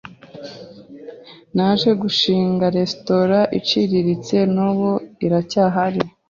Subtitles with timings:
[1.55, 4.91] Naje gushinga resitora iciriritse n’ubu
[5.25, 6.01] iracyahari